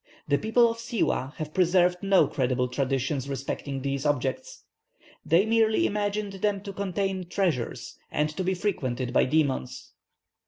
The 0.27 0.39
people 0.39 0.67
of 0.67 0.77
Siwâh 0.79 1.35
have 1.35 1.53
preserved 1.53 2.01
no 2.01 2.25
credible 2.25 2.67
traditions 2.67 3.29
respecting 3.29 3.83
these 3.83 4.03
objects. 4.03 4.63
They 5.23 5.45
merely 5.45 5.85
imagined 5.85 6.33
them 6.41 6.61
to 6.61 6.73
contain 6.73 7.29
treasures, 7.29 7.99
and 8.09 8.27
to 8.35 8.43
be 8.43 8.55
frequented 8.55 9.13
by 9.13 9.25
demons." 9.25 9.93